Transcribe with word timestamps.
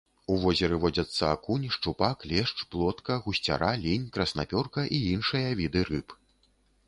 У 0.33 0.35
возеры 0.43 0.77
водзяцца 0.83 1.23
акунь, 1.33 1.67
шчупак, 1.75 2.23
лешч, 2.31 2.63
плотка, 2.71 3.17
гусцяра, 3.25 3.71
лінь, 3.83 4.09
краснапёрка 4.15 4.87
і 4.99 5.05
іншыя 5.13 5.53
віды 5.61 5.85
рыб. 5.91 6.17